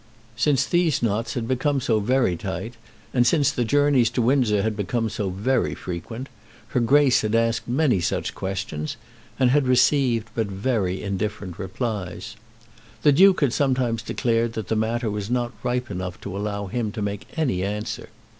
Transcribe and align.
Since 0.35 0.65
these 0.65 1.03
knots 1.03 1.35
had 1.35 1.47
become 1.47 1.79
so 1.79 1.99
very 1.99 2.35
tight, 2.35 2.73
and 3.13 3.27
since 3.27 3.51
the 3.51 3.63
journeys 3.63 4.09
to 4.09 4.21
Windsor 4.23 4.63
had 4.63 4.75
become 4.75 5.11
so 5.11 5.29
very 5.29 5.75
frequent, 5.75 6.27
her 6.69 6.79
Grace 6.79 7.21
had 7.21 7.35
asked 7.35 7.67
many 7.67 7.99
such 7.99 8.33
questions, 8.33 8.97
and 9.37 9.51
had 9.51 9.67
received 9.67 10.29
but 10.33 10.47
very 10.47 11.03
indifferent 11.03 11.59
replies. 11.59 12.35
The 13.03 13.11
Duke 13.11 13.41
had 13.41 13.53
sometimes 13.53 14.01
declared 14.01 14.53
that 14.53 14.69
the 14.69 14.75
matter 14.75 15.11
was 15.11 15.29
not 15.29 15.51
ripe 15.61 15.91
enough 15.91 16.19
to 16.21 16.35
allow 16.35 16.65
him 16.65 16.91
to 16.93 17.01
make 17.03 17.27
any 17.37 17.63
answer. 17.63 18.09